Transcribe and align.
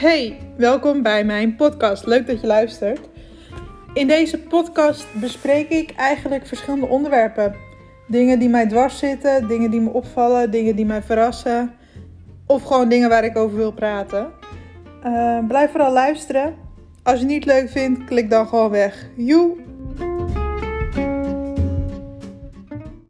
Hey, 0.00 0.38
welkom 0.56 1.02
bij 1.02 1.24
mijn 1.24 1.56
podcast. 1.56 2.06
Leuk 2.06 2.26
dat 2.26 2.40
je 2.40 2.46
luistert. 2.46 3.00
In 3.94 4.06
deze 4.06 4.38
podcast 4.38 5.06
bespreek 5.20 5.68
ik 5.68 5.90
eigenlijk 5.90 6.46
verschillende 6.46 6.86
onderwerpen. 6.86 7.54
Dingen 8.06 8.38
die 8.38 8.48
mij 8.48 8.66
dwars 8.66 8.98
zitten, 8.98 9.48
dingen 9.48 9.70
die 9.70 9.80
me 9.80 9.90
opvallen, 9.90 10.50
dingen 10.50 10.76
die 10.76 10.84
mij 10.86 11.02
verrassen. 11.02 11.74
Of 12.46 12.62
gewoon 12.62 12.88
dingen 12.88 13.08
waar 13.08 13.24
ik 13.24 13.36
over 13.36 13.56
wil 13.56 13.72
praten. 13.72 14.30
Uh, 15.04 15.46
blijf 15.48 15.70
vooral 15.70 15.92
luisteren. 15.92 16.54
Als 17.02 17.14
je 17.14 17.24
het 17.24 17.32
niet 17.34 17.44
leuk 17.44 17.68
vindt, 17.68 18.04
klik 18.04 18.30
dan 18.30 18.48
gewoon 18.48 18.70
weg. 18.70 19.08
Joe! 19.16 19.56